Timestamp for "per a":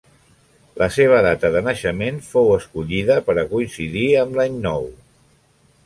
3.29-3.47